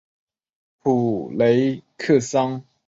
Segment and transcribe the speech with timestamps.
[0.81, 2.63] 普雷克桑。